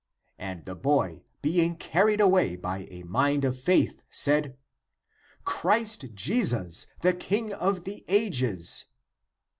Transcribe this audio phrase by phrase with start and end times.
[0.49, 4.57] "And the boy, being carried away by a mind of faith, said,"
[5.45, 8.85] Christ Jesus, the King of the ages."